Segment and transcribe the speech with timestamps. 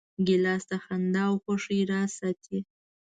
[0.27, 2.59] ګیلاس د خندا او خوښۍ راز ساتي.